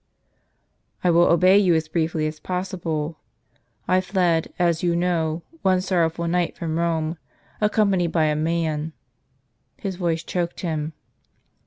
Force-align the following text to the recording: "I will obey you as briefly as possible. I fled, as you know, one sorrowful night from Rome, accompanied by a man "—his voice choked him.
"I 1.03 1.11
will 1.11 1.27
obey 1.27 1.59
you 1.59 1.75
as 1.75 1.87
briefly 1.87 2.25
as 2.25 2.39
possible. 2.39 3.19
I 3.87 4.01
fled, 4.01 4.51
as 4.57 4.81
you 4.81 4.95
know, 4.95 5.43
one 5.61 5.79
sorrowful 5.79 6.27
night 6.27 6.57
from 6.57 6.79
Rome, 6.79 7.19
accompanied 7.61 8.11
by 8.11 8.25
a 8.25 8.35
man 8.35 8.93
"—his 9.77 9.97
voice 9.97 10.23
choked 10.23 10.61
him. 10.61 10.93